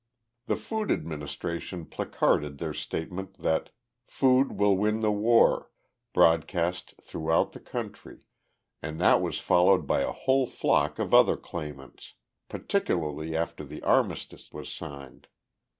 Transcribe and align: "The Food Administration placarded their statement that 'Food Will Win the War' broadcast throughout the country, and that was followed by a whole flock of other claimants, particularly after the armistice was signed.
"The 0.47 0.55
Food 0.55 0.89
Administration 0.89 1.85
placarded 1.85 2.57
their 2.57 2.73
statement 2.73 3.35
that 3.35 3.69
'Food 4.07 4.53
Will 4.53 4.75
Win 4.75 5.01
the 5.01 5.11
War' 5.11 5.69
broadcast 6.11 6.95
throughout 6.99 7.51
the 7.51 7.59
country, 7.59 8.21
and 8.81 8.99
that 8.99 9.21
was 9.21 9.37
followed 9.37 9.85
by 9.85 10.01
a 10.01 10.11
whole 10.11 10.47
flock 10.47 10.97
of 10.97 11.13
other 11.13 11.37
claimants, 11.37 12.15
particularly 12.49 13.37
after 13.37 13.63
the 13.63 13.83
armistice 13.83 14.51
was 14.51 14.73
signed. 14.73 15.27